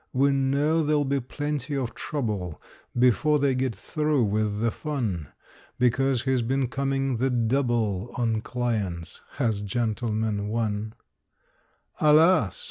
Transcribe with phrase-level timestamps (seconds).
[0.13, 2.59] We know there'll be plenty of trouble
[2.97, 5.27] Before they get through with the fun,
[5.77, 10.93] Because he's been coming the double On clients, has "Gentleman, One".
[11.99, 12.59] Alas!